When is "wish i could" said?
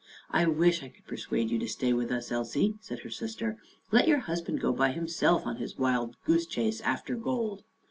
0.57-1.05